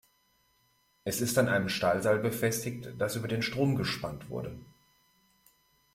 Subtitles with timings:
[1.03, 4.57] Es ist an einem Stahlseil befestigt, das über den Strom gespannt wurde.